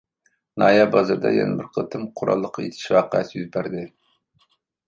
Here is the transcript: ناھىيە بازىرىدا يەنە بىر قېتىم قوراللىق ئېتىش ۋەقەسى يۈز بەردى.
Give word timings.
ناھىيە 0.63 0.85
بازىرىدا 0.95 1.33
يەنە 1.35 1.59
بىر 1.59 1.69
قېتىم 1.77 2.07
قوراللىق 2.21 2.59
ئېتىش 2.65 2.89
ۋەقەسى 2.97 3.41
يۈز 3.41 3.49
بەردى. 3.59 3.85